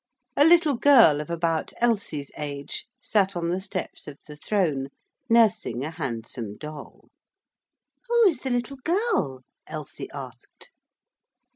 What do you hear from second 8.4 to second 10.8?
little girl?' Elsie asked.